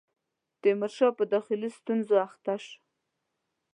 [0.61, 2.75] تیمورشاه په داخلي ستونزو اخته شو.